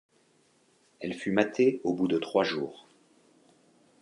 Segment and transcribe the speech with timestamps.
[0.99, 2.87] Elle fut matée au bout de trois jours.